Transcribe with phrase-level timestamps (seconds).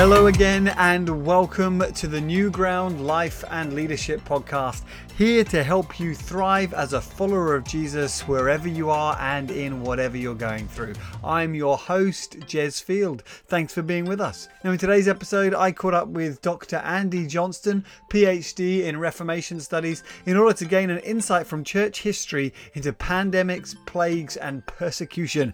[0.00, 4.80] Hello again, and welcome to the New Ground Life and Leadership Podcast.
[5.18, 9.82] Here to help you thrive as a follower of Jesus wherever you are and in
[9.82, 10.94] whatever you're going through.
[11.22, 13.24] I'm your host, Jez Field.
[13.48, 14.48] Thanks for being with us.
[14.64, 16.76] Now, in today's episode, I caught up with Dr.
[16.76, 22.54] Andy Johnston, PhD in Reformation Studies, in order to gain an insight from church history
[22.72, 25.52] into pandemics, plagues, and persecution.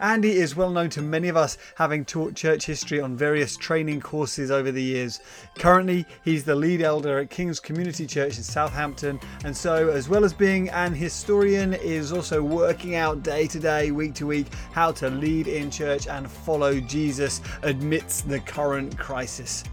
[0.00, 3.83] Andy is well known to many of us, having taught church history on various training
[4.00, 5.20] courses over the years.
[5.56, 10.24] Currently, he's the lead elder at King's Community Church in Southampton, and so, as well
[10.24, 14.92] as being an historian, is also working out day to day, week to week, how
[14.92, 19.64] to lead in church and follow Jesus amidst the current crisis.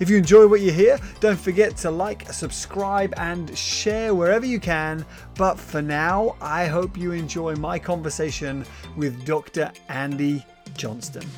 [0.00, 4.58] If you enjoy what you hear, don't forget to like, subscribe, and share wherever you
[4.58, 5.04] can.
[5.36, 8.64] But for now, I hope you enjoy my conversation
[8.96, 9.70] with Dr.
[9.90, 11.28] Andy Johnston.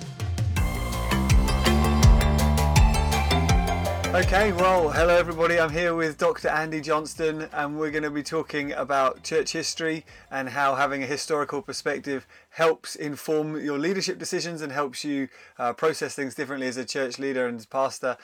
[4.15, 5.59] Okay, well, hello everybody.
[5.59, 6.49] I'm here with Dr.
[6.49, 11.07] Andy Johnston, and we're going to be talking about church history and how having a
[11.07, 16.77] historical perspective helps inform your leadership decisions and helps you uh, process things differently as
[16.77, 18.19] a church leader and as pastor.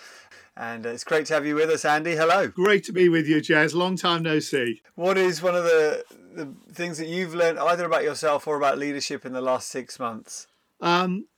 [0.58, 2.16] And uh, it's great to have you with us, Andy.
[2.16, 2.48] Hello.
[2.48, 3.74] Great to be with you, Jez.
[3.74, 4.82] Long time no see.
[4.94, 8.76] What is one of the, the things that you've learned either about yourself or about
[8.76, 10.48] leadership in the last six months?
[10.82, 11.28] Um,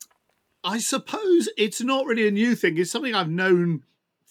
[0.64, 2.78] I suppose it's not really a new thing.
[2.78, 3.84] It's something I've known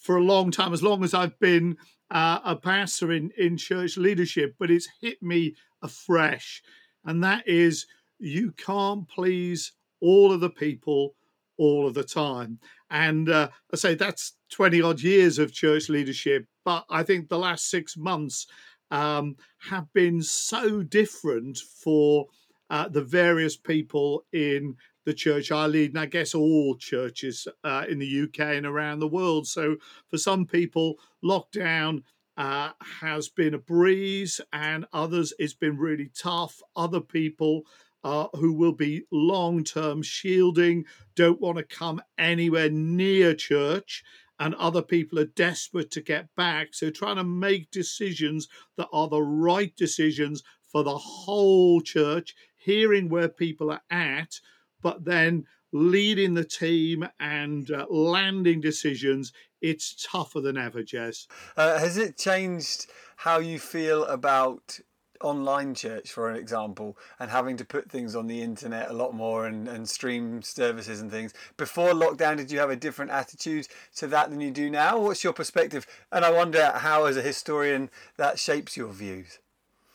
[0.09, 1.77] for a long time, as long as I've been
[2.09, 6.63] uh, a pastor in, in church leadership, but it's hit me afresh.
[7.05, 7.85] And that is
[8.17, 9.71] you can't please
[10.01, 11.13] all of the people
[11.59, 12.57] all of the time.
[12.89, 17.37] And uh, I say that's 20 odd years of church leadership, but I think the
[17.37, 18.47] last six months
[18.89, 19.35] um,
[19.69, 22.25] have been so different for
[22.71, 27.85] uh, the various people in the church I lead, and I guess all churches uh,
[27.89, 29.47] in the UK and around the world.
[29.47, 29.77] So
[30.09, 32.03] for some people, lockdown
[32.37, 32.71] uh,
[33.01, 36.61] has been a breeze, and others it's been really tough.
[36.75, 37.63] Other people
[38.03, 44.03] uh, who will be long term shielding don't want to come anywhere near church.
[44.41, 46.73] And other people are desperate to get back.
[46.73, 53.09] So, trying to make decisions that are the right decisions for the whole church, hearing
[53.09, 54.39] where people are at,
[54.81, 59.31] but then leading the team and uh, landing decisions,
[59.61, 61.27] it's tougher than ever, Jez.
[61.55, 64.79] Uh, has it changed how you feel about
[65.21, 69.13] online church, for an example, and having to put things on the internet a lot
[69.13, 71.33] more and, and stream services and things?
[71.57, 73.67] Before lockdown, did you have a different attitude
[73.97, 74.97] to that than you do now?
[74.99, 75.85] What's your perspective?
[76.11, 79.39] And I wonder how, as a historian, that shapes your views.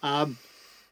[0.03, 0.39] Um,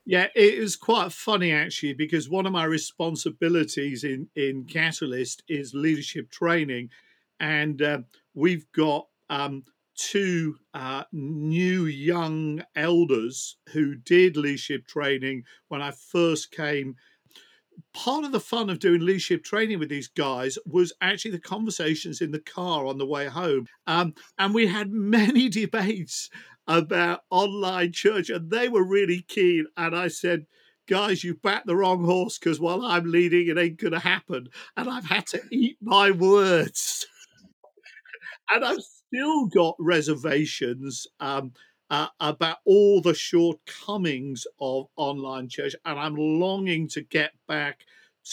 [0.05, 5.75] yeah, it was quite funny actually because one of my responsibilities in in Catalyst is
[5.75, 6.91] leadership training,
[7.39, 7.99] and uh,
[8.35, 9.65] we've got um,
[9.95, 16.97] two uh, new young elders who did leadership training when I first came.
[17.95, 22.21] Part of the fun of doing leadership training with these guys was actually the conversations
[22.21, 23.67] in the car on the way home.
[23.87, 26.29] Um, and we had many debates
[26.67, 29.67] about online church, and they were really keen.
[29.77, 30.47] And I said,
[30.89, 34.49] guys, you backed the wrong horse because while I'm leading, it ain't going to happen.
[34.77, 37.07] And I've had to eat my words.
[38.51, 41.53] and I've still got reservations um,
[41.91, 45.75] uh, about all the shortcomings of online church.
[45.85, 47.81] And I'm longing to get back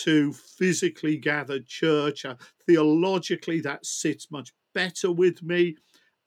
[0.03, 2.25] to physically gathered church.
[2.25, 2.35] Uh,
[2.65, 5.75] theologically, that sits much better with me.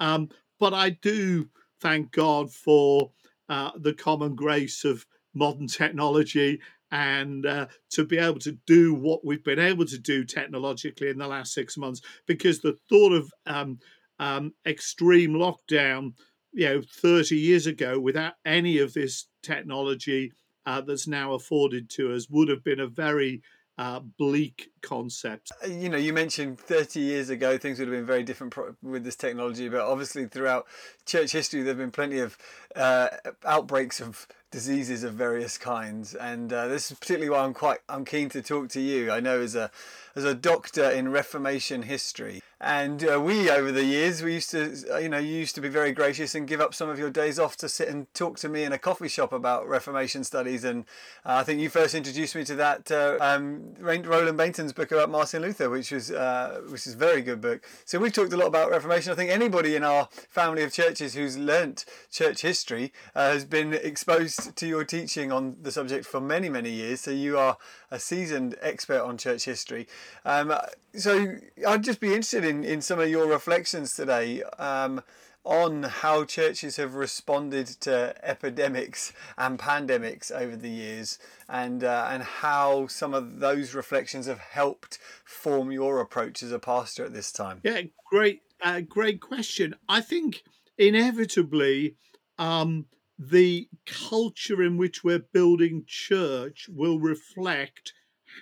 [0.01, 1.49] Um, but I do
[1.83, 3.11] thank God for
[3.49, 5.05] uh, the common grace of
[5.35, 6.61] modern technology
[6.91, 11.19] and uh, to be able to do what we've been able to do technologically in
[11.19, 12.01] the last six months.
[12.27, 13.79] Because the thought of um,
[14.19, 16.13] um, extreme lockdown
[16.53, 20.33] you know 30 years ago without any of this technology
[20.67, 23.43] uh, that's now afforded to us would have been a very
[23.79, 25.53] uh, bleak concept.
[25.65, 28.77] Uh, you know, you mentioned 30 years ago things would have been very different pro-
[28.83, 30.67] with this technology, but obviously throughout
[31.07, 32.37] church history there have been plenty of
[32.77, 33.09] uh,
[33.45, 38.05] outbreaks of diseases of various kinds, and uh, this is particularly why I'm quite I'm
[38.05, 39.11] keen to talk to you.
[39.11, 39.71] I know as a
[40.15, 44.77] as a doctor in Reformation history, and uh, we over the years we used to
[44.93, 47.11] uh, you know you used to be very gracious and give up some of your
[47.11, 50.65] days off to sit and talk to me in a coffee shop about Reformation studies,
[50.65, 50.85] and
[51.25, 55.43] uh, I think you first introduced me to that um, Roland Bainton's Book about Martin
[55.43, 57.65] Luther, which was uh, which is a very good book.
[57.85, 59.13] So we've talked a lot about Reformation.
[59.13, 63.75] I think anybody in our family of churches who's learnt church history uh, has been
[63.75, 67.01] exposed to your teaching on the subject for many many years.
[67.01, 67.57] So you are
[67.91, 69.87] a seasoned expert on church history.
[70.25, 70.55] Um,
[70.95, 71.37] so
[71.67, 74.43] I'd just be interested in in some of your reflections today.
[74.59, 75.03] Um,
[75.45, 81.19] on how churches have responded to epidemics and pandemics over the years,
[81.49, 86.59] and uh, and how some of those reflections have helped form your approach as a
[86.59, 87.61] pastor at this time.
[87.65, 89.75] Yeah, great, uh, great question.
[89.89, 90.43] I think
[90.79, 91.97] inevitably.
[92.39, 92.87] Um,
[93.19, 97.93] the culture in which we're building church will reflect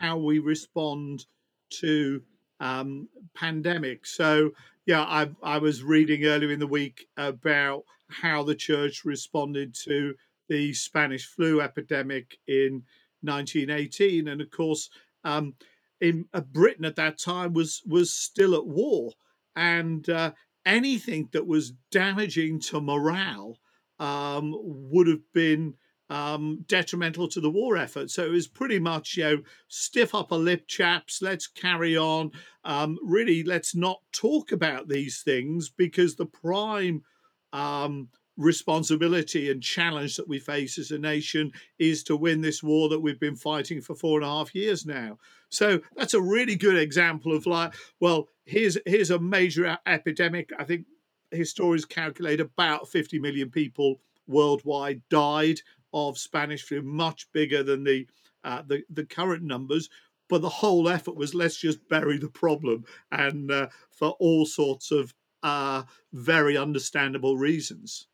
[0.01, 1.27] how we respond
[1.69, 2.23] to
[2.61, 4.07] um, pandemic.
[4.07, 4.53] So
[4.87, 10.15] yeah, I, I was reading earlier in the week about how the church responded to
[10.49, 12.83] the Spanish flu epidemic in
[13.23, 14.91] 1918, and of course,
[15.25, 15.55] um,
[16.01, 19.13] in uh, Britain at that time was was still at war,
[19.55, 20.33] and uh,
[20.65, 23.59] anything that was damaging to morale
[23.99, 25.75] um, would have been
[26.11, 28.11] um, detrimental to the war effort.
[28.11, 31.23] So it was pretty much, you know, stiff upper lip, chaps.
[31.23, 32.33] Let's carry on.
[32.65, 37.03] Um, really, let's not talk about these things because the prime
[37.53, 42.89] um, responsibility and challenge that we face as a nation is to win this war
[42.89, 45.17] that we've been fighting for four and a half years now.
[45.49, 50.51] So that's a really good example of like, well, here's here's a major epidemic.
[50.59, 50.87] I think
[51.31, 55.61] historians calculate about 50 million people worldwide died
[55.93, 58.07] of Spanish flu, much bigger than the
[58.45, 59.89] uh, the the current numbers.
[60.29, 64.91] But the whole effort was let's just bury the problem, and uh, for all sorts
[64.91, 65.83] of uh,
[66.13, 68.07] very understandable reasons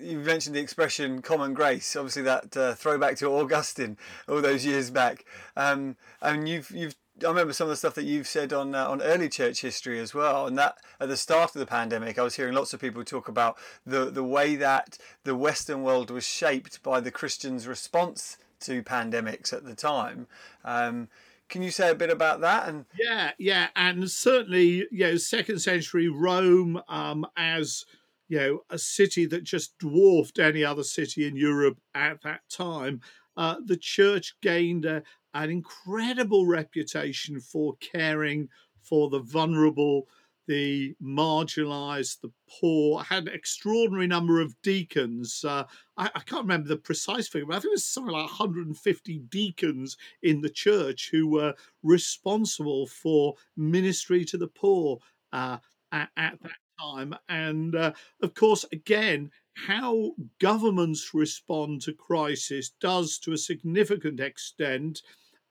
[0.00, 3.96] you mentioned the expression common grace obviously that uh, throwback to augustine
[4.28, 5.24] all those years back
[5.56, 8.88] um, and you've you've I remember some of the stuff that you've said on uh,
[8.88, 12.22] on early church history as well, and that at the start of the pandemic, I
[12.22, 13.56] was hearing lots of people talk about
[13.86, 19.52] the the way that the Western world was shaped by the Christians' response to pandemics
[19.52, 20.26] at the time.
[20.64, 21.08] Um,
[21.48, 22.68] can you say a bit about that?
[22.68, 27.84] And yeah, yeah, and certainly, you know, second century Rome um, as
[28.26, 33.02] you know a city that just dwarfed any other city in Europe at that time.
[33.36, 35.02] Uh, the church gained a,
[35.34, 38.48] an incredible reputation for caring
[38.82, 40.06] for the vulnerable,
[40.46, 43.00] the marginalized, the poor.
[43.00, 45.44] I had an extraordinary number of deacons.
[45.44, 45.64] Uh,
[45.96, 49.18] I, I, can't remember the precise figure, but I think it was something like 150
[49.30, 54.98] deacons in the church who were responsible for ministry to the poor
[55.32, 55.58] uh,
[55.90, 57.14] at, at, that time.
[57.28, 57.92] And uh,
[58.22, 65.02] of course, again, how governments respond to crisis does, to a significant extent,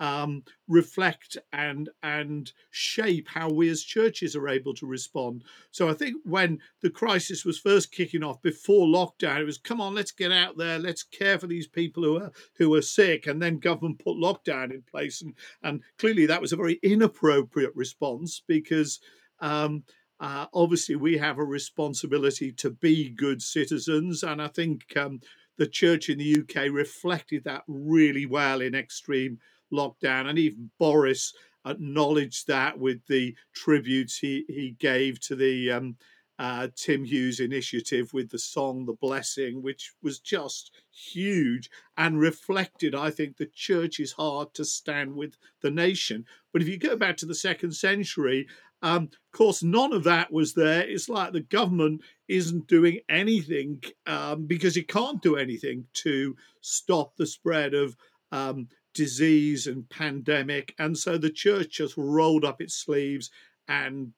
[0.03, 5.45] um, reflect and and shape how we as churches are able to respond.
[5.71, 9.79] So I think when the crisis was first kicking off before lockdown, it was come
[9.79, 13.27] on, let's get out there, let's care for these people who are who are sick,
[13.27, 17.73] and then government put lockdown in place, and and clearly that was a very inappropriate
[17.73, 19.00] response because.
[19.39, 19.83] Um,
[20.19, 25.19] uh, obviously, we have a responsibility to be good citizens, and I think um,
[25.57, 29.39] the church in the UK reflected that really well in extreme
[29.74, 30.28] lockdown.
[30.28, 31.34] And even Boris
[31.66, 35.96] acknowledged that with the tributes he, he gave to the um,
[36.40, 42.96] uh, Tim Hughes initiative with the song The Blessing, which was just huge and reflected,
[42.96, 46.25] I think, the church's heart to stand with the nation.
[46.51, 48.48] But if you go back to the second century,
[48.82, 50.82] um, of course, none of that was there.
[50.82, 57.15] It's like the government isn't doing anything um, because it can't do anything to stop
[57.15, 57.96] the spread of
[58.34, 60.75] um, disease and pandemic.
[60.79, 63.29] And so the church just rolled up its sleeves
[63.67, 64.13] and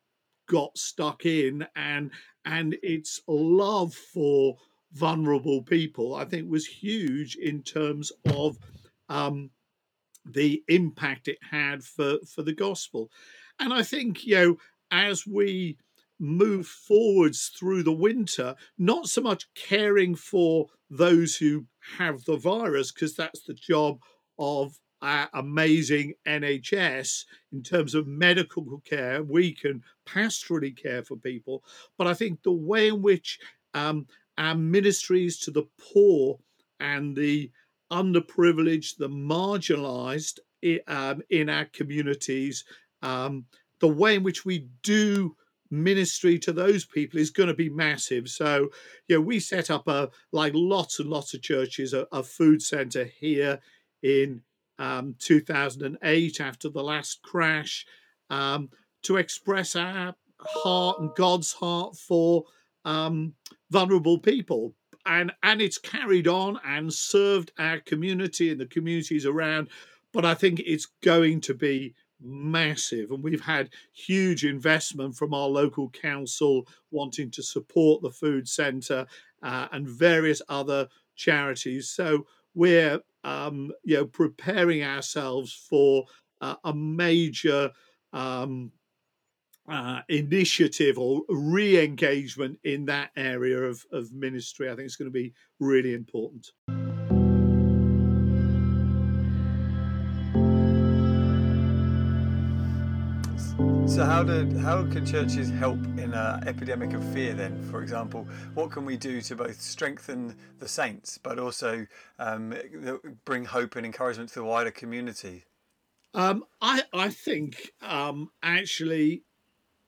[0.47, 2.11] got stuck in and
[2.45, 4.55] and its love for
[4.93, 8.57] vulnerable people i think was huge in terms of
[9.09, 9.49] um,
[10.25, 13.09] the impact it had for for the gospel
[13.59, 14.57] and i think you know
[14.91, 15.77] as we
[16.17, 21.65] move forwards through the winter not so much caring for those who
[21.97, 23.99] have the virus because that's the job
[24.39, 29.23] of our amazing NHS in terms of medical care.
[29.23, 31.63] We can pastorally care for people,
[31.97, 33.39] but I think the way in which
[33.73, 36.39] um, our ministries to the poor
[36.79, 37.51] and the
[37.91, 40.39] underprivileged, the marginalized
[40.87, 42.63] um, in our communities,
[43.01, 43.45] um,
[43.79, 45.35] the way in which we do
[45.71, 48.29] ministry to those people is going to be massive.
[48.29, 48.69] So,
[49.07, 52.61] you know, we set up a like lots and lots of churches, a, a food
[52.61, 53.59] center here
[54.05, 54.41] in
[54.77, 57.85] um, 2008 after the last crash
[58.29, 58.69] um,
[59.01, 62.43] to express our heart and God's heart for
[62.83, 63.33] um,
[63.71, 64.75] vulnerable people.
[65.07, 69.69] And, and it's carried on and served our community and the communities around.
[70.13, 73.11] But I think it's going to be massive.
[73.11, 79.07] And we've had huge investment from our local council wanting to support the food centre
[79.41, 81.89] uh, and various other charities.
[81.89, 86.05] So we're um, you know preparing ourselves for
[86.39, 87.71] uh, a major
[88.13, 88.71] um,
[89.67, 94.69] uh, initiative or re-engagement in that area of, of ministry.
[94.69, 96.51] I think it's going to be really important.
[103.95, 107.33] So how did how can churches help in an epidemic of fear?
[107.33, 111.87] Then, for example, what can we do to both strengthen the saints, but also
[112.19, 112.53] um,
[113.23, 115.45] bring hope and encouragement to the wider community?
[116.13, 119.23] Um, I I think um, actually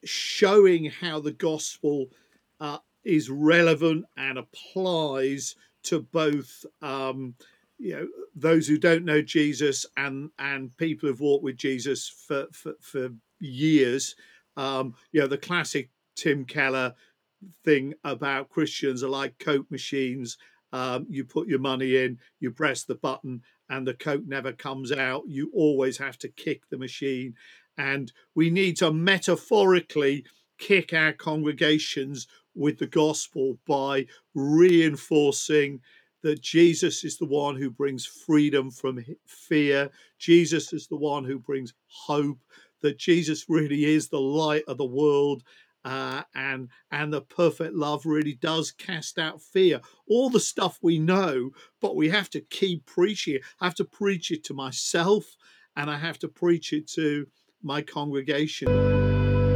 [0.05, 2.05] showing how the gospel
[2.61, 7.35] uh, is relevant and applies to both um,
[7.77, 12.47] you know those who don't know Jesus and and people who've walked with Jesus for
[12.53, 14.15] for, for years.
[14.55, 16.95] Um, you know the classic Tim Keller
[17.63, 20.37] thing about Christians are like Coke machines.
[20.73, 24.91] Um, you put your money in, you press the button, and the Coke never comes
[24.91, 25.23] out.
[25.27, 27.35] You always have to kick the machine.
[27.77, 30.25] And we need to metaphorically
[30.57, 35.79] kick our congregations with the gospel by reinforcing
[36.23, 39.89] that Jesus is the one who brings freedom from fear.
[40.17, 42.39] Jesus is the one who brings hope.
[42.81, 45.43] That Jesus really is the light of the world.
[45.85, 49.79] Uh, and and the perfect love really does cast out fear.
[50.09, 53.41] All the stuff we know, but we have to keep preaching it.
[53.61, 55.37] I have to preach it to myself,
[55.77, 57.27] and I have to preach it to
[57.63, 59.46] my congregation.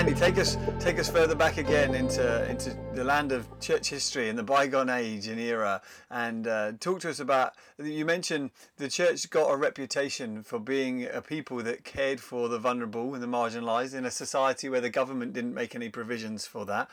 [0.00, 4.30] Andy, take us take us further back again into into the land of church history
[4.30, 7.52] and the bygone age and era, and uh, talk to us about.
[7.76, 12.58] You mentioned the church got a reputation for being a people that cared for the
[12.58, 16.64] vulnerable and the marginalised in a society where the government didn't make any provisions for
[16.64, 16.88] that.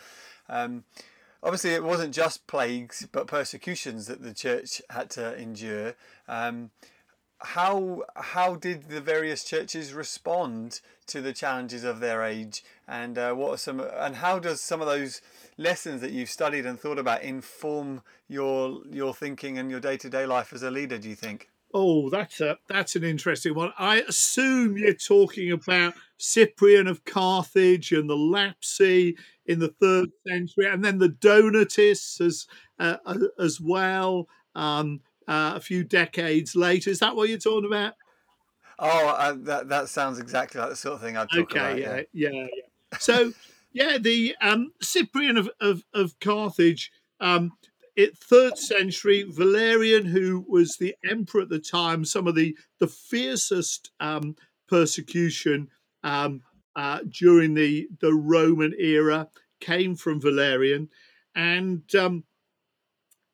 [0.49, 0.83] Um,
[1.41, 5.93] obviously it wasn't just plagues but persecutions that the church had to endure.
[6.27, 6.71] Um,
[7.39, 13.33] how how did the various churches respond to the challenges of their age, and uh,
[13.33, 15.21] what are some and how does some of those
[15.57, 20.09] lessons that you've studied and thought about inform your your thinking and your day to
[20.09, 20.97] day life as a leader?
[20.97, 21.49] Do you think?
[21.73, 23.73] Oh, that's a that's an interesting one.
[23.77, 30.67] I assume you're talking about Cyprian of Carthage and the Lapsi in the third century,
[30.67, 32.47] and then the Donatists as
[32.79, 32.97] uh,
[33.39, 34.27] as well.
[34.55, 37.95] Um, uh, a few decades later, is that what you're talking about?
[38.79, 41.79] Oh, uh, that that sounds exactly like the sort of thing I'd talk okay, about.
[41.79, 42.97] Yeah, yeah, yeah.
[42.99, 43.33] So,
[43.73, 46.91] yeah, the um, Cyprian of of, of Carthage.
[47.19, 47.53] Um,
[47.95, 52.87] it, third century Valerian, who was the emperor at the time, some of the the
[52.87, 54.35] fiercest um,
[54.67, 55.69] persecution
[56.03, 56.41] um,
[56.75, 59.27] uh, during the the Roman era
[59.59, 60.89] came from Valerian,
[61.33, 62.23] and um,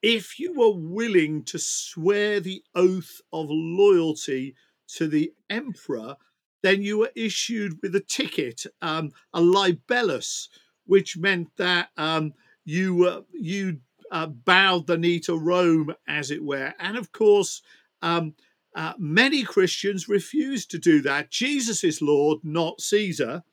[0.01, 4.55] if you were willing to swear the oath of loyalty
[4.97, 6.15] to the emperor,
[6.61, 10.47] then you were issued with a ticket, um, a libellus,
[10.85, 12.33] which meant that um,
[12.65, 13.79] you you
[14.11, 16.73] uh, bowed the knee to Rome, as it were.
[16.79, 17.61] And of course,
[18.01, 18.35] um,
[18.75, 21.31] uh, many Christians refused to do that.
[21.31, 23.43] Jesus is Lord, not Caesar.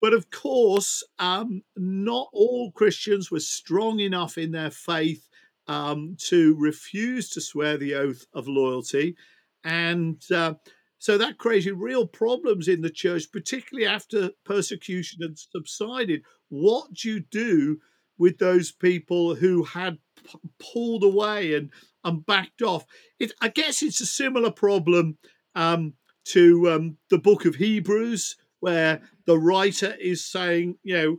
[0.00, 5.28] But of course, um, not all Christians were strong enough in their faith
[5.66, 9.16] um, to refuse to swear the oath of loyalty.
[9.64, 10.54] And uh,
[10.98, 16.22] so that created real problems in the church, particularly after persecution had subsided.
[16.48, 17.78] What do you do
[18.16, 21.70] with those people who had p- pulled away and,
[22.04, 22.84] and backed off?
[23.18, 25.18] It, I guess it's a similar problem
[25.54, 25.94] um,
[26.26, 31.16] to um, the book of Hebrews where the writer is saying, you know,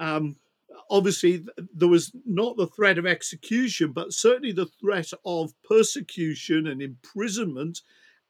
[0.00, 0.36] um,
[0.90, 1.44] obviously
[1.74, 7.80] there was not the threat of execution, but certainly the threat of persecution and imprisonment.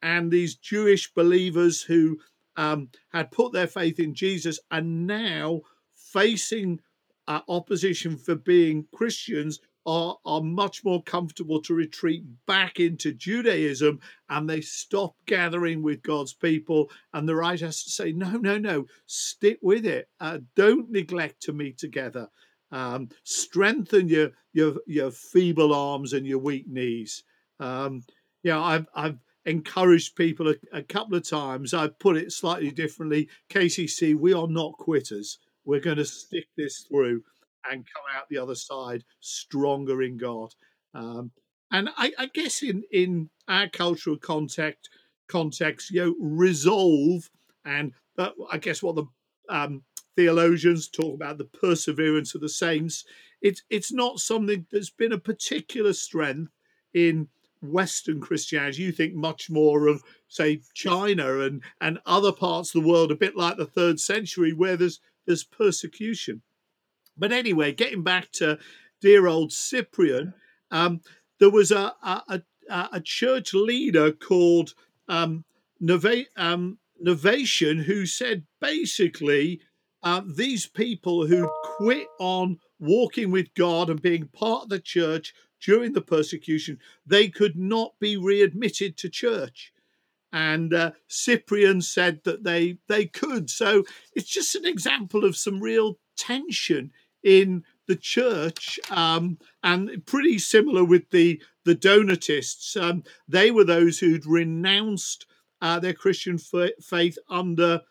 [0.02, 2.18] And these Jewish believers who
[2.56, 5.62] um, had put their faith in Jesus are now
[5.94, 6.80] facing
[7.26, 13.98] uh, opposition for being Christians are, are much more comfortable to retreat back into Judaism
[14.28, 16.90] and they stop gathering with God's people.
[17.14, 20.10] And the right has to say, no, no, no, stick with it.
[20.20, 22.28] Uh, don't neglect to meet together.
[22.70, 27.24] Um, strengthen your your your feeble arms and your weak knees.
[27.58, 28.02] Um,
[28.42, 31.72] yeah, I've I've encouraged people a, a couple of times.
[31.72, 33.30] I've put it slightly differently.
[33.48, 35.38] KCC, we are not quitters.
[35.64, 37.22] We're going to stick this through
[37.70, 40.54] and come out the other side stronger in God.
[40.94, 41.30] Um,
[41.70, 44.88] and I, I, guess in in our cultural context,
[45.28, 47.28] context, you know, resolve
[47.64, 49.04] and uh, I guess what the
[49.48, 49.82] um,
[50.16, 53.04] theologians talk about the perseverance of the saints.
[53.40, 56.50] It's it's not something that's been a particular strength
[56.94, 57.28] in
[57.62, 58.82] Western Christianity.
[58.82, 63.16] You think much more of, say, China and and other parts of the world, a
[63.16, 66.42] bit like the third century, where there's there's persecution.
[67.18, 68.58] But anyway, getting back to
[69.00, 70.34] dear old Cyprian,
[70.70, 71.00] um,
[71.40, 74.74] there was a, a, a, a, church leader called
[75.08, 75.44] um,
[75.80, 79.60] Nova, um, Novatian who said basically
[80.02, 85.34] uh, these people who quit on walking with God and being part of the church
[85.60, 89.72] during the persecution, they could not be readmitted to church.
[90.32, 93.48] And uh, Cyprian said that they they could.
[93.48, 93.84] So
[94.14, 100.84] it's just an example of some real tension in the church, um, and pretty similar
[100.84, 102.76] with the the Donatists.
[102.76, 105.26] Um, they were those who'd renounced
[105.60, 107.82] uh, their Christian f- faith under.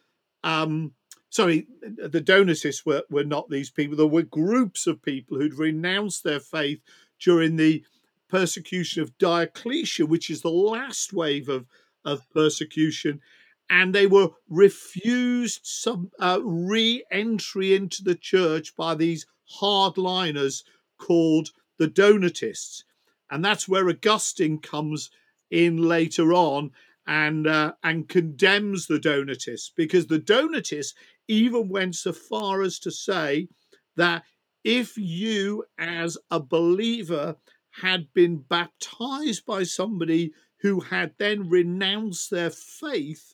[0.43, 0.93] Um,
[1.29, 3.97] sorry, the Donatists were, were not these people.
[3.97, 6.79] There were groups of people who'd renounced their faith
[7.19, 7.83] during the
[8.29, 11.65] persecution of Diocletian, which is the last wave of,
[12.05, 13.21] of persecution.
[13.69, 19.25] And they were refused some uh, re entry into the church by these
[19.59, 20.63] hardliners
[20.97, 22.83] called the Donatists.
[23.29, 25.09] And that's where Augustine comes
[25.51, 26.71] in later on
[27.05, 30.93] and uh, and condemns the Donatists because the Donatists
[31.27, 33.47] even went so far as to say
[33.95, 34.23] that
[34.63, 37.37] if you, as a believer,
[37.81, 43.33] had been baptized by somebody who had then renounced their faith,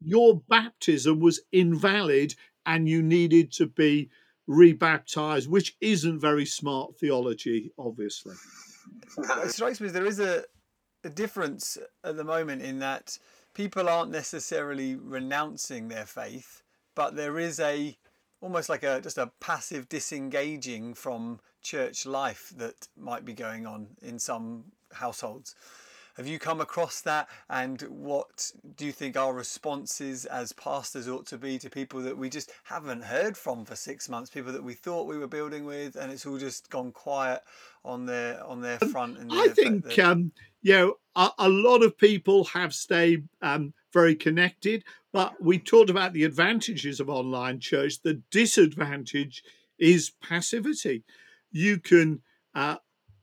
[0.00, 2.34] your baptism was invalid
[2.66, 4.10] and you needed to be
[4.46, 8.34] rebaptized, which isn't very smart theology, obviously.
[9.18, 10.44] It strikes me as there is a,
[11.04, 13.18] a difference at the moment in that
[13.54, 16.62] people aren't necessarily renouncing their faith,
[16.94, 17.96] but there is a
[18.40, 23.88] almost like a just a passive disengaging from church life that might be going on
[24.02, 25.54] in some households.
[26.20, 27.30] Have you come across that?
[27.48, 32.18] And what do you think our responses as pastors ought to be to people that
[32.18, 34.28] we just haven't heard from for six months?
[34.28, 37.40] People that we thought we were building with, and it's all just gone quiet
[37.86, 39.16] on their on their um, front.
[39.16, 40.30] And I think um,
[40.60, 44.84] you know a, a, lot of people have stayed um, very connected.
[45.14, 48.02] But we talked about the advantages of online church.
[48.02, 49.42] The disadvantage
[49.78, 51.02] is passivity.
[51.50, 52.20] You can
[52.54, 52.76] uh,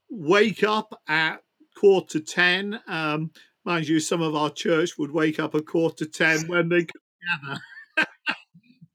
[0.10, 1.44] wake up at
[1.78, 2.80] quarter to 10.
[2.88, 3.32] Um,
[3.64, 6.88] mind you, some of our church would wake up at quarter to 10 when they
[6.88, 7.60] gather.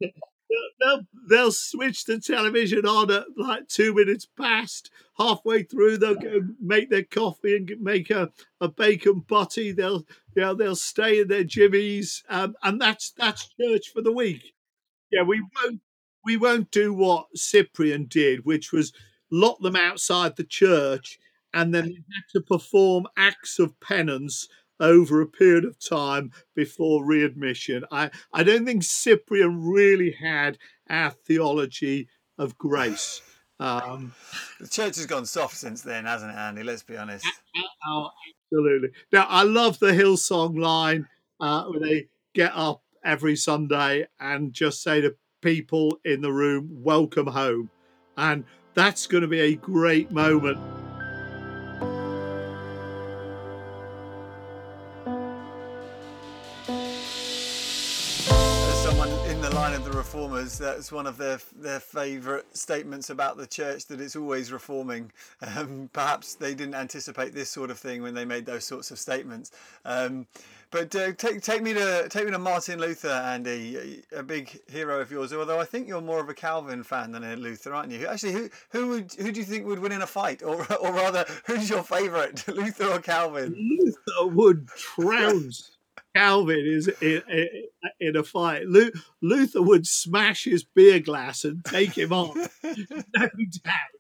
[0.01, 4.91] they'll, they'll switch the television on at like two minutes past.
[5.19, 9.73] Halfway through, they'll go make their coffee and make a, a bacon butty.
[9.73, 14.11] They'll you know, they'll stay in their jimmies, um, and that's that's church for the
[14.11, 14.55] week.
[15.11, 15.81] Yeah, we won't
[16.25, 18.93] we won't do what Cyprian did, which was
[19.31, 21.19] lock them outside the church
[21.55, 24.49] and then they had to perform acts of penance
[24.81, 27.85] over a period of time before readmission.
[27.91, 30.59] I, I don't think Cyprian really had
[30.91, 33.23] our theology of grace.
[33.61, 34.13] Um,
[34.61, 36.65] the church has gone soft since then, hasn't it, Andy?
[36.65, 37.27] Let's be honest.
[37.87, 38.11] Oh,
[38.53, 38.91] absolutely.
[39.13, 41.07] Now, I love the Hillsong line
[41.41, 46.69] uh, where they get up every Sunday and just say to people in the room,
[46.71, 47.71] Welcome home.
[48.17, 50.59] And that's going to be a great moment.
[60.13, 65.11] Reformers, that's one of their their favourite statements about the church that it's always reforming.
[65.41, 68.99] Um, perhaps they didn't anticipate this sort of thing when they made those sorts of
[68.99, 69.53] statements.
[69.85, 70.27] Um,
[70.71, 75.01] but uh, take take me to take me to Martin Luther, Andy, a big hero
[75.01, 75.33] of yours.
[75.33, 78.07] Although I think you're more of a Calvin fan than a Luther, aren't you?
[78.07, 80.93] Actually, who who would who do you think would win in a fight, or or
[80.93, 83.55] rather, who's your favourite, Luther or Calvin?
[83.57, 85.71] Luther would trounce
[86.15, 87.23] Calvin is in,
[88.01, 93.29] in a fight, Luther would smash his beer glass and take him on, no
[93.65, 93.93] doubt.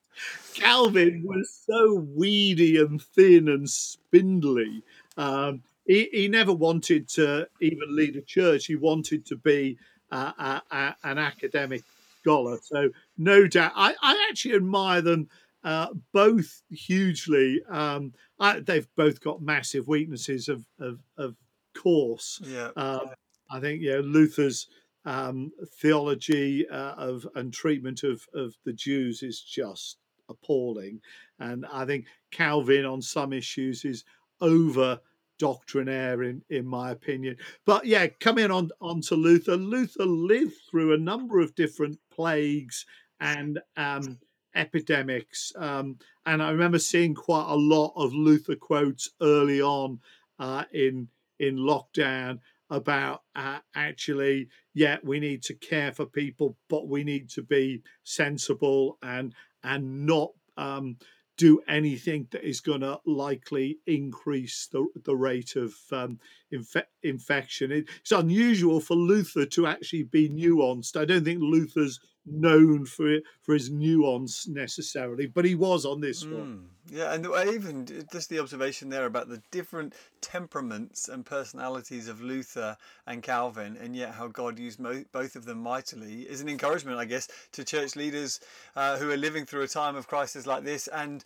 [0.54, 4.82] Calvin was so weedy and thin and spindly.
[5.16, 8.66] Um, he, he never wanted to even lead a church.
[8.66, 9.78] He wanted to be
[10.10, 10.60] uh,
[11.02, 11.82] an academic
[12.20, 12.58] scholar.
[12.62, 15.28] So no doubt, I, I actually admire them
[15.64, 17.62] uh, both hugely.
[17.68, 21.36] Um, I, they've both got massive weaknesses, of of, of
[21.74, 22.40] course.
[22.44, 22.70] Yeah.
[22.76, 23.10] Um,
[23.50, 24.68] I think you know Luther's
[25.04, 31.00] um, theology uh, of and treatment of of the Jews is just appalling,
[31.38, 34.04] and I think Calvin on some issues is
[34.40, 35.00] over
[35.38, 40.94] doctrinaire in in my opinion but yeah coming on on to luther luther lived through
[40.94, 42.86] a number of different plagues
[43.18, 44.16] and um,
[44.54, 49.98] epidemics um, and i remember seeing quite a lot of luther quotes early on
[50.38, 51.08] uh, in
[51.42, 52.38] in lockdown
[52.70, 57.82] about uh, actually yeah we need to care for people but we need to be
[58.04, 60.96] sensible and and not um,
[61.36, 66.18] do anything that is going to likely increase the, the rate of um,
[66.52, 67.72] infe- infection.
[67.72, 70.96] It's unusual for Luther to actually be nuanced.
[70.96, 76.24] I don't think Luther's known for for his nuance necessarily, but he was on this
[76.24, 76.38] mm.
[76.38, 76.68] one.
[76.90, 82.76] Yeah, and even just the observation there about the different temperaments and personalities of Luther
[83.06, 86.98] and Calvin, and yet how God used mo- both of them mightily is an encouragement,
[86.98, 88.40] I guess, to church leaders
[88.74, 91.24] uh, who are living through a time of crisis like this and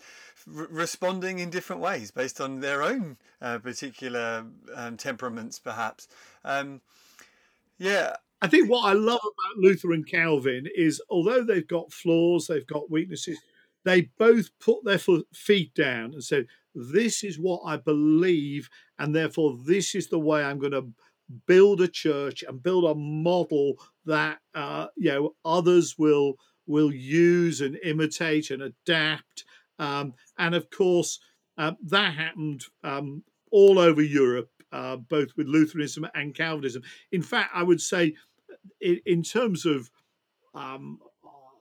[0.55, 6.07] r- responding in different ways based on their own uh, particular um, temperaments, perhaps.
[6.45, 6.83] Um,
[7.79, 12.47] yeah, I think what I love about Luther and Calvin is although they've got flaws,
[12.47, 13.39] they've got weaknesses,
[13.85, 15.01] they both put their
[15.33, 18.69] feet down and said, This is what I believe,
[18.99, 20.89] and therefore this is the way I'm going to
[21.47, 26.35] build a church and build a model that uh, you know others will
[26.67, 29.45] will use and imitate and adapt.
[29.79, 31.21] Um, and of course,
[31.57, 36.83] uh, that happened um, all over Europe uh, both with Lutheranism and Calvinism.
[37.13, 38.15] In fact, I would say,
[38.81, 39.91] in, in terms of
[40.55, 40.99] um,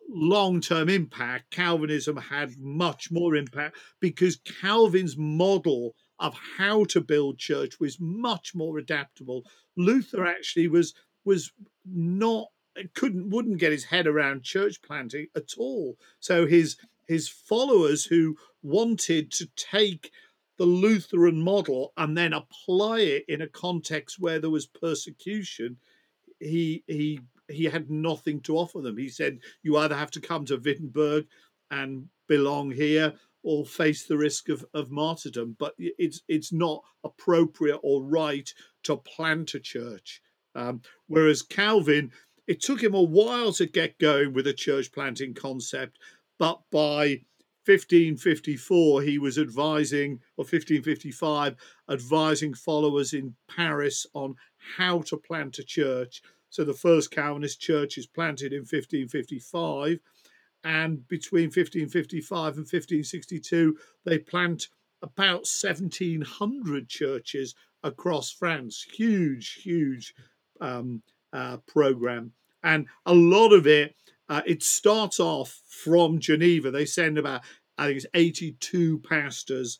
[0.09, 7.37] long term impact, Calvinism had much more impact because Calvin's model of how to build
[7.37, 9.43] church was much more adaptable.
[9.75, 10.93] Luther actually was
[11.25, 11.51] was
[11.85, 12.47] not
[12.93, 15.97] couldn't wouldn't get his head around church planting at all.
[16.19, 20.11] So his his followers who wanted to take
[20.57, 25.77] the Lutheran model and then apply it in a context where there was persecution,
[26.39, 28.97] he he he had nothing to offer them.
[28.97, 31.27] He said, "You either have to come to Wittenberg
[31.71, 33.13] and belong here,
[33.43, 35.55] or face the risk of, of martyrdom.
[35.59, 38.51] But it's it's not appropriate or right
[38.83, 40.21] to plant a church."
[40.55, 42.11] Um, whereas Calvin,
[42.47, 45.99] it took him a while to get going with a church planting concept,
[46.39, 47.25] but by
[47.65, 51.55] 1554, he was advising, or 1555,
[51.89, 54.35] advising followers in Paris on
[54.77, 56.21] how to plant a church.
[56.49, 59.99] So the first Calvinist church is planted in 1555.
[60.63, 64.67] And between 1555 and 1562, they plant
[65.01, 68.85] about 1,700 churches across France.
[68.93, 70.13] Huge, huge
[70.61, 71.01] um,
[71.33, 72.31] uh, program.
[72.63, 73.95] And a lot of it
[74.29, 76.71] uh, it starts off from Geneva.
[76.71, 77.41] They send about,
[77.77, 79.79] I think it's 82 pastors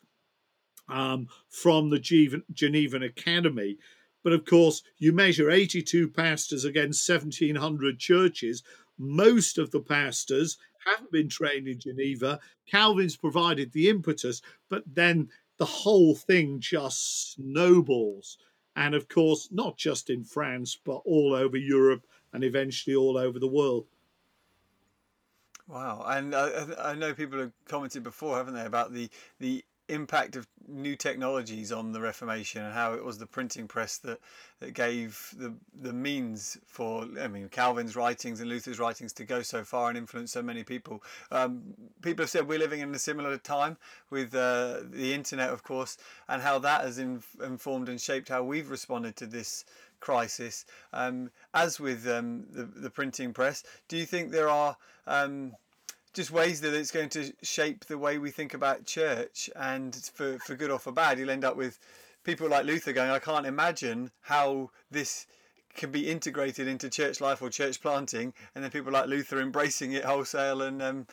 [0.87, 3.77] um, from the Genevan Academy.
[4.23, 8.63] But of course, you measure 82 pastors against 1,700 churches.
[8.97, 12.39] Most of the pastors haven't been trained in Geneva.
[12.67, 18.37] Calvin's provided the impetus, but then the whole thing just snowballs.
[18.75, 23.39] And of course, not just in France, but all over Europe and eventually all over
[23.39, 23.87] the world.
[25.67, 30.35] Wow, and I, I know people have commented before, haven't they, about the the impact
[30.35, 34.19] of new technologies on the Reformation and how it was the printing press that,
[34.59, 39.41] that gave the the means for I mean Calvin's writings and Luther's writings to go
[39.41, 41.03] so far and influence so many people.
[41.31, 43.77] Um, people have said we're living in a similar time
[44.11, 45.97] with uh, the internet, of course,
[46.29, 49.65] and how that has inf- informed and shaped how we've responded to this
[50.05, 50.65] crisis.
[50.93, 55.53] Um, as with um, the, the printing press, do you think there are um,
[56.13, 59.49] just ways that it's going to shape the way we think about church?
[59.55, 61.79] And for, for good or for bad, you'll end up with
[62.23, 65.25] people like Luther going, I can't imagine how this
[65.75, 69.91] can be integrated into church life or church planting, and then people like Luther embracing
[69.91, 71.07] it wholesale and um,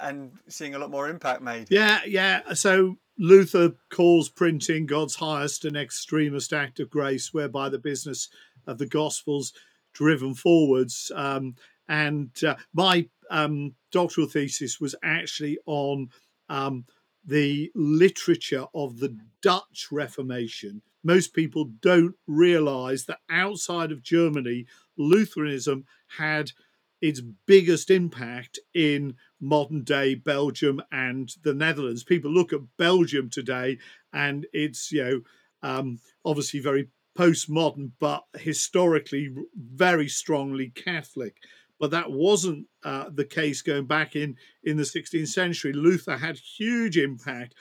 [0.00, 1.68] and seeing a lot more impact made.
[1.70, 2.52] Yeah, yeah.
[2.52, 8.28] So Luther calls printing God's highest and extremest act of grace, whereby the business
[8.66, 9.52] of the gospel's
[9.92, 11.12] driven forwards.
[11.14, 11.54] Um,
[11.88, 16.08] and uh, my um, doctoral thesis was actually on
[16.48, 16.84] um,
[17.24, 20.82] the literature of the Dutch Reformation.
[21.04, 26.52] Most people don't realize that outside of Germany, Lutheranism had
[27.00, 32.04] its biggest impact in modern day Belgium and the Netherlands.
[32.04, 33.78] People look at Belgium today,
[34.12, 35.20] and it's you know
[35.62, 41.36] um, obviously very postmodern, but historically very strongly Catholic.
[41.78, 45.72] But that wasn't uh, the case going back in in the 16th century.
[45.72, 47.54] Luther had huge impact,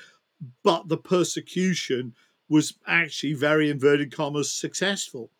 [0.64, 2.14] but the persecution
[2.48, 5.32] was actually very inverted commas successful.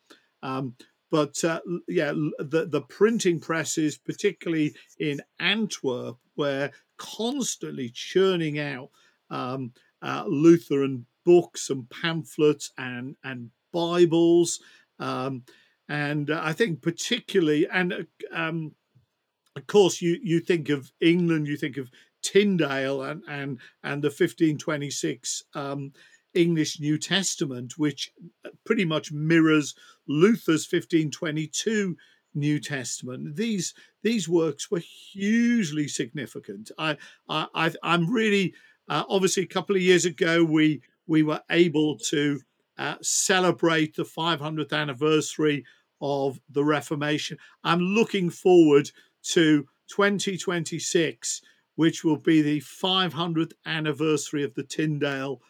[0.42, 0.74] Um,
[1.12, 8.88] but uh, yeah, the, the printing presses, particularly in Antwerp, were constantly churning out
[9.28, 14.60] um, uh, Lutheran books and pamphlets and and Bibles.
[14.98, 15.44] Um,
[15.86, 18.74] and uh, I think particularly, and uh, um,
[19.54, 21.90] of course, you you think of England, you think of
[22.22, 25.92] Tyndale and and and the 1526 um,
[26.34, 28.12] English New Testament, which
[28.44, 29.74] uh, pretty much mirrors
[30.06, 31.96] Luther's 1522
[32.34, 33.36] New Testament.
[33.36, 36.70] These these works were hugely significant.
[36.78, 36.96] I
[37.28, 38.54] I, am really
[38.88, 42.40] uh, obviously a couple of years ago we we were able to
[42.78, 45.64] uh, celebrate the 500th anniversary
[46.00, 47.38] of the Reformation.
[47.62, 48.90] I'm looking forward
[49.24, 51.42] to 2026,
[51.76, 55.40] which will be the 500th anniversary of the Tyndale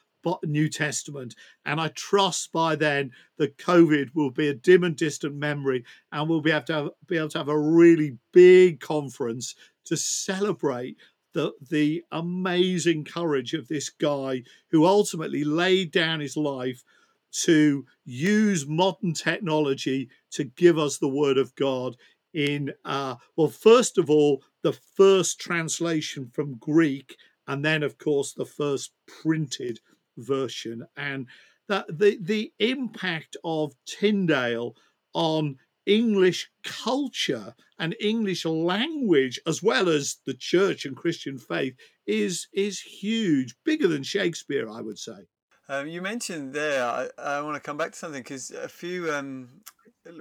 [0.45, 1.35] New Testament.
[1.65, 6.29] And I trust by then that COVID will be a dim and distant memory, and
[6.29, 9.55] we'll be able to have, be able to have a really big conference
[9.85, 10.97] to celebrate
[11.33, 16.85] the the amazing courage of this guy who ultimately laid down his life
[17.33, 21.97] to use modern technology to give us the word of God
[22.35, 28.33] in uh, well first of all the first translation from Greek and then of course
[28.33, 29.81] the first printed
[30.17, 31.27] version, and
[31.69, 34.75] that the the impact of Tyndale
[35.15, 41.75] on English culture and English language, as well as the church and Christian faith,
[42.07, 45.27] is is huge, bigger than Shakespeare, I would say.
[45.69, 46.85] Um, you mentioned there.
[46.85, 49.49] I, I, want to come back to something because a few um,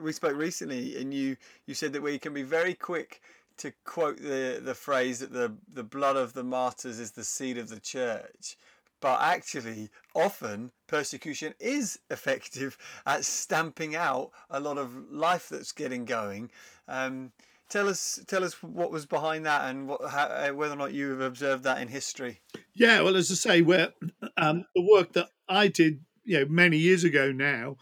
[0.01, 3.21] we spoke recently, and you you said that we can be very quick
[3.57, 7.57] to quote the the phrase that the the blood of the martyrs is the seed
[7.57, 8.57] of the church
[9.01, 16.05] but actually often persecution is effective at stamping out a lot of life that's getting
[16.05, 16.49] going.
[16.87, 17.31] Um,
[17.67, 20.93] tell us tell us what was behind that and what, how, uh, whether or not
[20.93, 22.41] you have observed that in history.
[22.73, 23.89] Yeah well as i say where
[24.37, 27.77] um, the work that i did you know many years ago now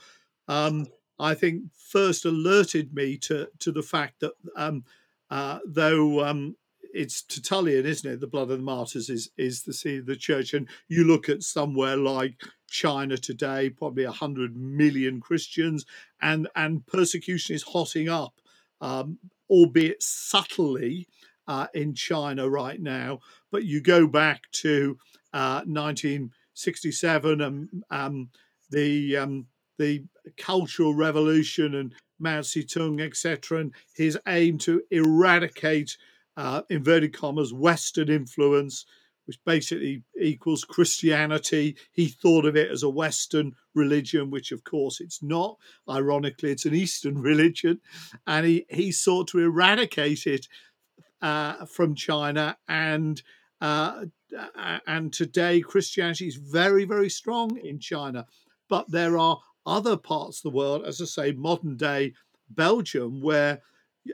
[0.48, 0.88] um,
[1.20, 4.84] i think first alerted me to to the fact that um,
[5.30, 6.56] uh, though um,
[6.94, 8.20] it's Tertullian, isn't it?
[8.20, 11.30] The blood of the martyrs is is the seed of the church, and you look
[11.30, 15.86] at somewhere like China today, probably hundred million Christians,
[16.22, 18.34] and and persecution is hotting up,
[18.82, 21.08] um, albeit subtly,
[21.48, 23.20] uh, in China right now.
[23.52, 24.98] But you go back to
[25.34, 28.30] uh, 1967 and um,
[28.70, 29.48] the um,
[29.78, 30.04] the
[30.38, 35.98] Cultural Revolution and Mao Zedong, etc., and his aim to eradicate
[36.40, 38.86] uh, inverted commas, Western influence,
[39.26, 41.76] which basically equals Christianity.
[41.92, 45.58] He thought of it as a Western religion, which of course it's not.
[45.90, 47.82] Ironically, it's an Eastern religion.
[48.26, 50.48] And he, he sought to eradicate it
[51.22, 52.58] uh, from China.
[52.70, 53.22] And
[53.60, 54.06] uh,
[54.88, 58.26] and today, Christianity is very, very strong in China.
[58.70, 62.14] But there are other parts of the world, as I say, modern day
[62.50, 63.62] Belgium, where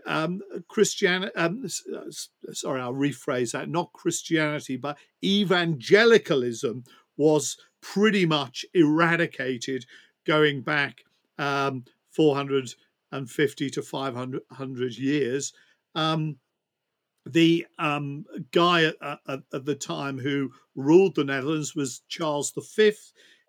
[0.05, 6.83] um, Christianity, um, uh, sorry, I'll rephrase that, not Christianity, but evangelicalism
[7.17, 9.85] was pretty much eradicated
[10.25, 11.03] going back
[11.37, 15.53] um, 450 to 500 years.
[15.93, 16.37] Um,
[17.25, 18.95] the um, guy at,
[19.27, 22.91] at, at, the time who ruled the Netherlands was Charles V.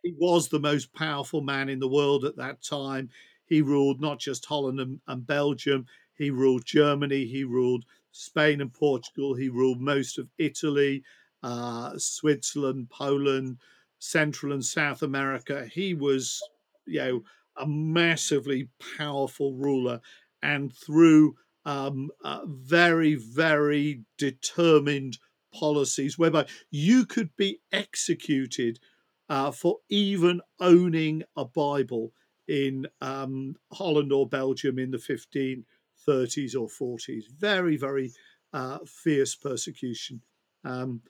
[0.02, 3.10] He was the most powerful man in the world at that time.
[3.46, 8.72] He ruled not just Holland and, and Belgium, he ruled Germany, he ruled Spain and
[8.72, 11.04] Portugal, he ruled most of Italy,
[11.42, 13.58] uh, Switzerland, Poland,
[13.98, 15.66] Central and South America.
[15.66, 16.42] He was,
[16.86, 17.24] you know,
[17.56, 20.00] a massively powerful ruler,
[20.42, 25.18] and through um, uh, very, very determined
[25.52, 28.78] policies whereby you could be executed
[29.28, 32.12] uh, for even owning a Bible
[32.48, 37.24] in um, Holland or Belgium in the 1530s or 40s.
[37.38, 38.12] Very, very
[38.52, 40.22] uh, fierce persecution.
[40.64, 41.02] Um,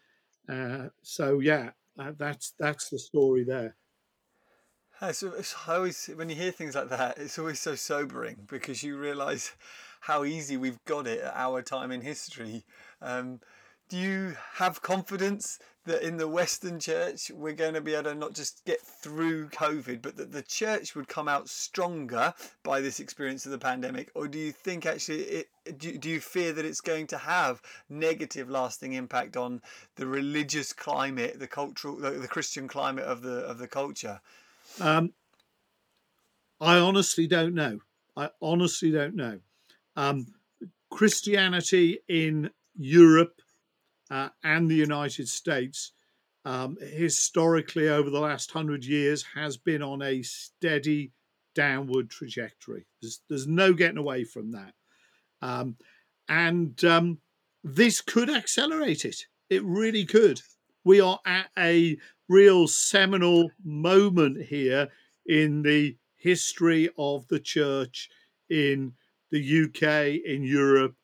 [0.48, 3.76] uh, so yeah, uh, that's that's the story there.
[5.12, 5.34] So
[5.68, 9.52] always when you hear things like that, it's always so sobering because you realise
[10.00, 12.64] how easy we've got it at our time in history.
[13.02, 13.40] Um,
[13.88, 18.14] do you have confidence that in the Western church we're going to be able to
[18.14, 23.00] not just get through COVID, but that the church would come out stronger by this
[23.00, 24.10] experience of the pandemic?
[24.14, 27.62] Or do you think actually, it, do, do you fear that it's going to have
[27.88, 29.62] negative lasting impact on
[29.94, 34.20] the religious climate, the cultural, the, the Christian climate of the of the culture?
[34.80, 35.12] Um,
[36.60, 37.78] I honestly don't know.
[38.16, 39.38] I honestly don't know.
[39.94, 40.26] Um,
[40.90, 43.40] Christianity in Europe
[44.10, 45.92] uh, and the United States,
[46.44, 51.12] um, historically over the last hundred years, has been on a steady
[51.54, 52.86] downward trajectory.
[53.00, 54.74] There's, there's no getting away from that.
[55.42, 55.76] Um,
[56.28, 57.18] and um,
[57.64, 59.26] this could accelerate it.
[59.50, 60.40] It really could.
[60.84, 61.96] We are at a
[62.28, 64.88] real seminal moment here
[65.26, 68.08] in the history of the church
[68.48, 68.92] in
[69.30, 70.94] the UK, in Europe,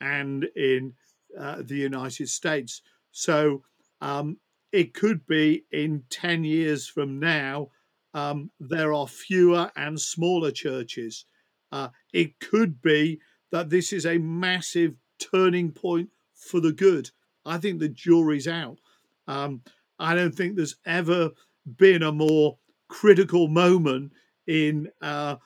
[0.00, 0.94] and in
[1.38, 2.82] uh, the United States.
[3.10, 3.62] So
[4.00, 4.38] um,
[4.72, 7.68] it could be in 10 years from now,
[8.14, 11.24] um, there are fewer and smaller churches.
[11.70, 17.10] Uh, it could be that this is a massive turning point for the good.
[17.44, 18.78] I think the jury's out.
[19.26, 19.62] Um,
[19.98, 21.30] I don't think there's ever
[21.76, 24.12] been a more critical moment
[24.46, 25.36] in uh,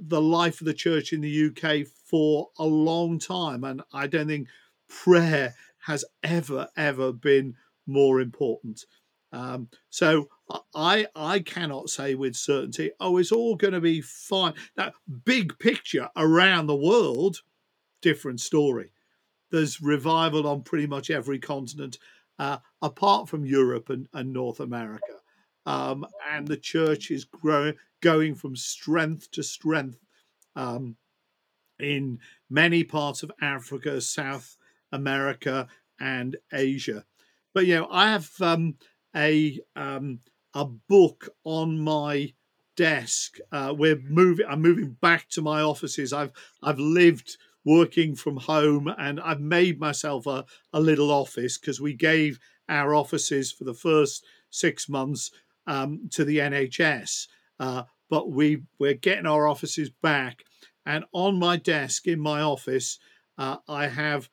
[0.00, 3.64] the life of the church in the UK for a long time.
[3.64, 4.48] And I don't think
[5.02, 5.54] prayer
[5.86, 7.54] has ever, ever been
[7.86, 8.84] more important.
[9.32, 10.28] Um, so
[10.74, 14.54] I I cannot say with certainty, oh, it's all going to be fine.
[14.76, 17.38] That big picture around the world,
[18.00, 18.92] different story.
[19.50, 21.98] There's revival on pretty much every continent,
[22.38, 25.20] uh, apart from Europe and, and North America.
[25.66, 29.98] Um, and the church is growing, going from strength to strength
[30.54, 30.96] um,
[31.78, 34.56] in many parts of Africa, South
[34.94, 35.68] America,
[36.00, 37.04] and Asia.
[37.52, 38.76] But you know, I have um,
[39.14, 40.20] a um,
[40.54, 42.32] a book on my
[42.76, 43.38] desk.
[43.52, 44.46] Uh, we're moving.
[44.48, 46.12] I'm moving back to my offices.
[46.12, 51.80] I've I've lived working from home, and I've made myself a, a little office because
[51.80, 55.30] we gave our offices for the first six months
[55.66, 57.26] um, to the NHS.
[57.58, 60.44] Uh, but we we're getting our offices back,
[60.84, 62.98] and on my desk in my office,
[63.38, 64.28] uh, I have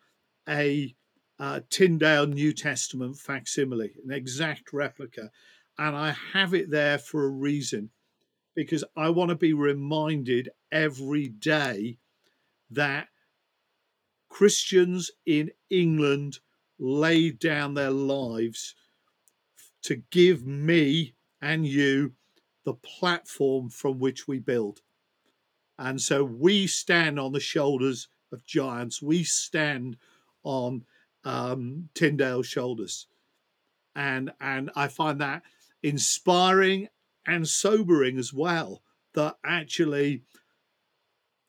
[0.52, 0.94] a
[1.40, 5.32] uh, Tyndale New Testament facsimile, an exact replica,
[5.80, 7.90] and I have it there for a reason,
[8.54, 11.98] because I want to be reminded every day
[12.70, 13.08] that
[14.30, 16.40] Christians in England
[16.78, 18.76] laid down their lives
[19.84, 22.14] to give me and you
[22.64, 24.82] the platform from which we build.
[25.80, 29.02] And so we stand on the shoulders of giants.
[29.02, 29.98] We stand
[30.44, 30.84] on
[31.24, 33.08] um, Tyndale's shoulders.
[33.96, 35.44] And, and I find that
[35.84, 36.88] inspiring
[37.26, 38.82] and sobering as well
[39.14, 40.24] that actually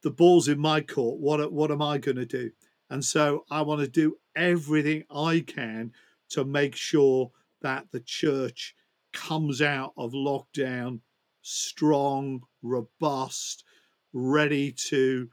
[0.03, 1.21] the ball's in my court.
[1.21, 2.51] What, what am I going to do?
[2.91, 5.93] And so I want to do everything I can
[6.31, 7.31] to make sure
[7.63, 8.75] that the church
[9.13, 11.01] comes out of lockdown
[11.43, 13.65] strong, robust,
[14.13, 15.29] ready to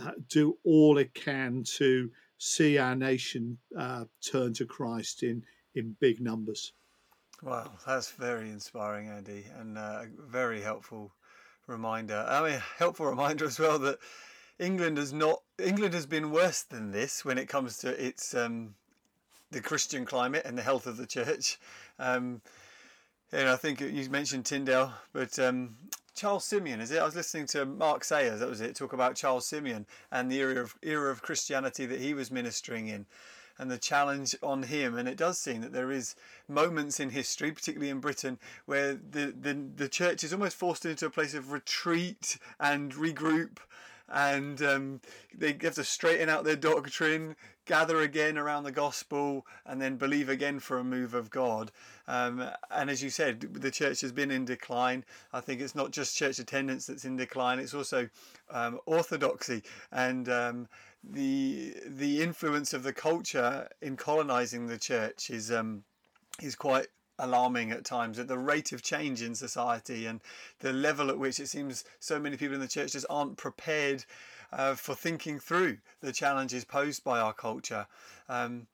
[0.00, 2.10] uh, do all it can to
[2.44, 5.42] see our nation uh, turn to Christ in,
[5.74, 6.72] in big numbers.
[7.42, 11.12] Wow, that's very inspiring, Andy, and a very helpful
[11.66, 12.24] reminder.
[12.28, 13.98] I mean, helpful reminder as well that
[14.58, 18.74] England has not England has been worse than this when it comes to its um,
[19.50, 21.58] the Christian climate and the health of the church.
[21.98, 22.42] Um,
[23.32, 25.76] and I think you mentioned Tyndale, but um,
[26.14, 27.00] Charles Simeon, is it?
[27.00, 30.38] I was listening to Mark Sayers, that was it, talk about Charles Simeon and the
[30.38, 33.06] era of era of Christianity that he was ministering in
[33.58, 34.96] and the challenge on him.
[34.96, 36.14] And it does seem that there is
[36.48, 41.06] moments in history, particularly in Britain, where the, the, the church is almost forced into
[41.06, 43.58] a place of retreat and regroup
[44.08, 45.00] and um,
[45.34, 50.28] they have to straighten out their doctrine, gather again around the gospel, and then believe
[50.28, 51.72] again for a move of God.
[52.06, 55.04] Um, and as you said, the church has been in decline.
[55.32, 58.08] I think it's not just church attendance that's in decline; it's also
[58.50, 60.68] um, orthodoxy and um,
[61.02, 65.84] the the influence of the culture in colonizing the church is um,
[66.42, 66.88] is quite
[67.18, 70.20] alarming at times at the rate of change in society and
[70.60, 74.04] the level at which it seems so many people in the church just aren't prepared
[74.52, 77.86] uh, for thinking through the challenges posed by our culture.
[78.28, 78.66] Um,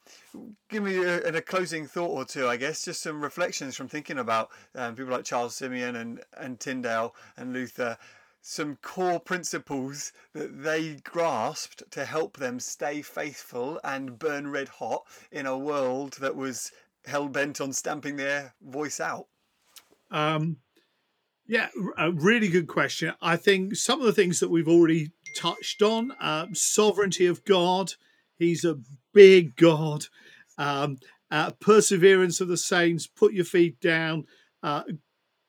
[0.69, 4.19] give me a, a, closing thought or two, I guess, just some reflections from thinking
[4.19, 7.99] about um, people like Charles Simeon and, and Tyndale and Luther.
[8.43, 15.05] some core principles that they grasped to help them stay faithful and burn red hot
[15.33, 16.71] in a world that was
[17.05, 19.27] hell bent on stamping their voice out?
[20.11, 20.57] Um,
[21.47, 23.15] yeah, a really good question.
[23.21, 27.95] I think some of the things that we've already touched on uh, sovereignty of God,
[28.39, 28.79] He's a
[29.13, 30.07] big God.
[30.57, 30.99] Um,
[31.31, 34.27] uh, perseverance of the saints, put your feet down,
[34.63, 34.83] uh,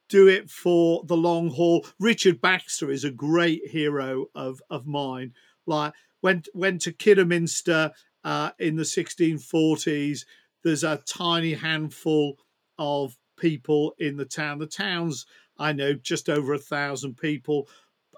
[0.10, 1.86] do it for the long haul.
[2.00, 5.34] Richard Baxter is a great hero of of mine.
[5.66, 7.92] Like went went to Kidderminster
[8.24, 10.26] uh, in the 1640s.
[10.64, 12.38] There's a tiny handful
[12.78, 14.60] of people in the town.
[14.60, 15.26] The town's
[15.58, 17.70] I know just over a thousand people.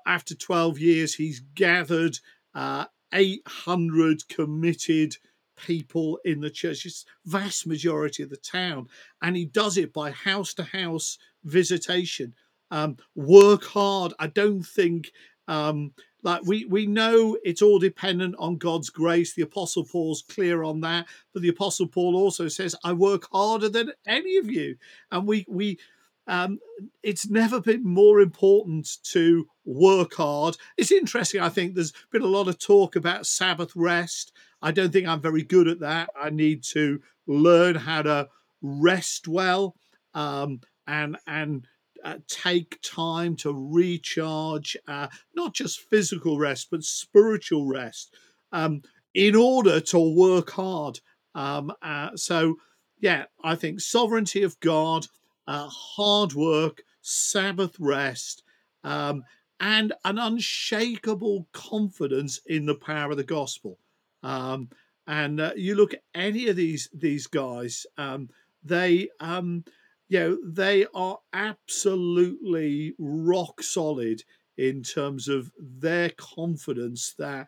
[0.05, 2.19] After 12 years, he's gathered
[2.53, 5.17] uh, 800 committed
[5.55, 8.87] people in the church, it's vast majority of the town,
[9.21, 12.33] and he does it by house to house visitation.
[12.71, 14.13] Um, work hard.
[14.19, 15.11] I don't think
[15.47, 19.33] um, like we we know it's all dependent on God's grace.
[19.33, 23.69] The Apostle Paul's clear on that, but the Apostle Paul also says, "I work harder
[23.69, 24.77] than any of you,"
[25.11, 25.77] and we we
[26.27, 26.59] um,
[27.01, 30.57] it's never been more important to work hard.
[30.77, 31.41] It's interesting.
[31.41, 34.31] I think there's been a lot of talk about Sabbath rest.
[34.61, 36.09] I don't think I'm very good at that.
[36.19, 38.29] I need to learn how to
[38.61, 39.75] rest well
[40.13, 41.67] um, and and
[42.03, 48.15] uh, take time to recharge, uh, not just physical rest but spiritual rest,
[48.51, 48.81] um,
[49.13, 50.99] in order to work hard.
[51.35, 52.55] Um, uh, so,
[52.99, 55.07] yeah, I think sovereignty of God,
[55.47, 58.43] uh, hard work, Sabbath rest.
[58.83, 59.23] Um,
[59.59, 63.77] and an unshakable confidence in the power of the gospel.
[64.21, 64.69] Um,
[65.07, 68.29] and uh, you look at any of these these guys, um,
[68.63, 69.63] they um,
[70.13, 74.21] you know they are absolutely rock solid
[74.57, 77.47] in terms of their confidence that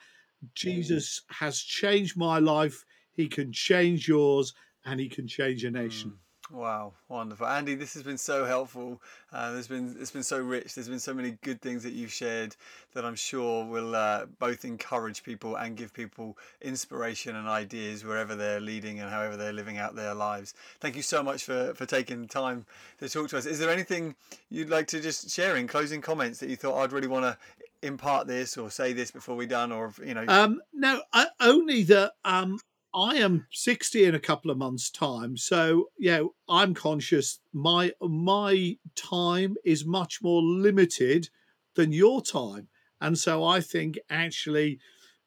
[0.56, 2.84] Jesus has changed my life.
[3.14, 4.54] He can change yours,
[4.84, 6.10] and he can change a nation.
[6.10, 6.25] Mm.
[6.52, 7.74] Wow, wonderful, Andy.
[7.74, 9.02] This has been so helpful.
[9.34, 10.76] Uh, there's been it's been so rich.
[10.76, 12.56] There's been so many good things that you've shared
[12.94, 18.36] that I'm sure will uh, both encourage people and give people inspiration and ideas wherever
[18.36, 20.54] they're leading and however they're living out their lives.
[20.80, 22.68] Thank you so much for for taking time
[23.00, 23.48] to talk to us.
[23.48, 24.16] Is there anything
[24.52, 27.38] you'd like to just share in closing comments that you thought I'd really want to
[27.82, 30.26] impart this or say this before we're done or you know?
[30.28, 32.60] Um, no, I, only that um,
[32.96, 35.36] I am 60 in a couple of months' time.
[35.36, 41.30] So, yeah, I'm conscious my my time is much more limited
[41.76, 42.70] than your time.
[43.02, 44.80] And so I think actually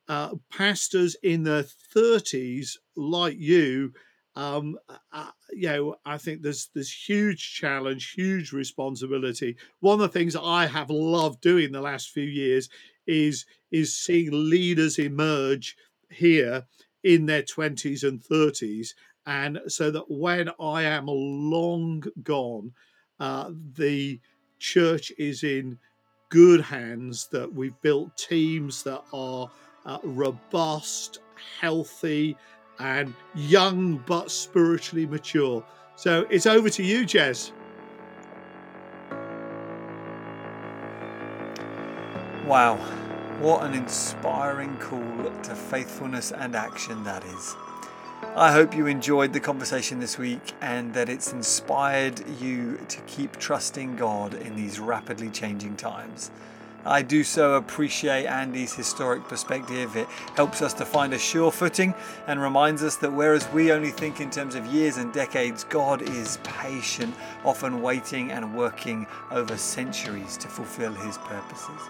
[0.09, 3.93] uh, pastors in their 30s like you
[4.35, 4.79] um,
[5.13, 9.57] uh, you know, I think there's there's huge challenge, huge responsibility.
[9.81, 12.69] One of the things I have loved doing the last few years
[13.07, 15.77] is is seeing leaders emerge
[16.09, 16.67] here
[17.09, 18.95] in their 20s and 30s.
[19.27, 22.73] And so that when I am long gone,
[23.19, 24.21] uh, the
[24.59, 25.79] church is in
[26.29, 29.51] good hands, that we've built teams that are
[29.87, 31.21] uh, robust,
[31.61, 32.37] healthy,
[32.79, 35.65] and young but spiritually mature.
[35.97, 37.53] So it's over to you, Jez.
[42.47, 43.08] Wow.
[43.41, 47.55] What an inspiring call to faithfulness and action that is.
[48.35, 53.37] I hope you enjoyed the conversation this week and that it's inspired you to keep
[53.37, 56.33] trusting God in these rapidly changing times.
[56.85, 59.95] I do so appreciate Andy's historic perspective.
[59.95, 61.95] It helps us to find a sure footing
[62.27, 66.03] and reminds us that whereas we only think in terms of years and decades, God
[66.03, 67.15] is patient,
[67.45, 71.81] often waiting and working over centuries to fulfill his purposes.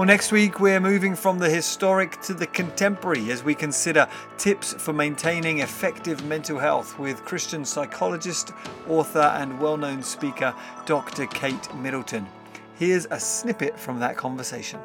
[0.00, 4.72] Well, next week we're moving from the historic to the contemporary as we consider tips
[4.72, 8.54] for maintaining effective mental health with Christian psychologist,
[8.88, 10.54] author, and well known speaker
[10.86, 11.26] Dr.
[11.26, 12.26] Kate Middleton.
[12.76, 14.80] Here's a snippet from that conversation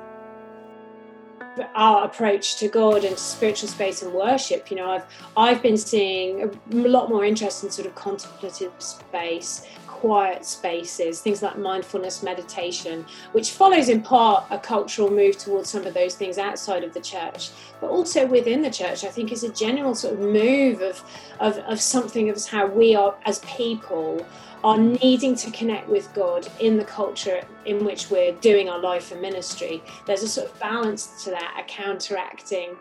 [1.76, 4.70] our approach to God and spiritual space and worship.
[4.70, 5.06] You know, I've
[5.38, 9.66] I've been seeing a lot more interest in sort of contemplative space,
[9.96, 15.86] quiet spaces, things like mindfulness meditation, which follows in part a cultural move towards some
[15.86, 19.06] of those things outside of the church, but also within the church.
[19.06, 21.02] I think is a general sort of move of,
[21.40, 24.26] of, of something of how we are as people
[24.66, 29.12] are needing to connect with God in the culture in which we're doing our life
[29.12, 29.82] and ministry.
[30.06, 32.76] There's a sort of balance to that, a counteracting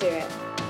[0.00, 0.65] to it.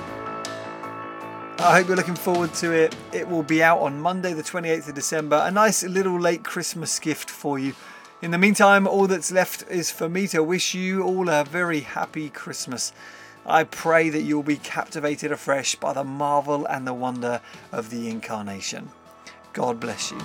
[1.59, 2.95] I hope you're looking forward to it.
[3.13, 5.43] It will be out on Monday, the 28th of December.
[5.43, 7.75] A nice little late Christmas gift for you.
[8.21, 11.81] In the meantime, all that's left is for me to wish you all a very
[11.81, 12.93] happy Christmas.
[13.47, 17.41] I pray that you'll be captivated afresh by the marvel and the wonder
[17.73, 18.91] of the incarnation.
[19.55, 20.19] God bless you.